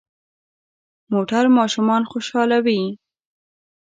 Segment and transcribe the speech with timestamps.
[1.11, 2.81] موټر ماشومان خوشحالوي.